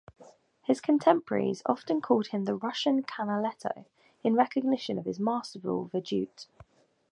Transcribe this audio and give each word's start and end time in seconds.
His 0.63 0.81
contemporaries 0.81 1.61
often 1.67 2.01
called 2.01 2.29
him 2.29 2.45
the 2.45 2.55
Russian 2.55 3.03
Canaletto, 3.03 3.85
in 4.23 4.33
recognition 4.33 4.97
of 4.97 5.05
his 5.05 5.19
masterful 5.19 5.85
vedute. 5.93 6.47